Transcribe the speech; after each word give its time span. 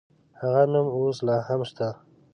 هغه 0.41 0.61
نوم 0.71 0.87
اوس 0.97 1.17
لا 1.27 1.35
هم 1.47 1.61
شته. 1.69 1.87